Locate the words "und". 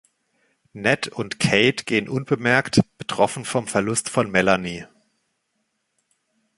1.09-1.39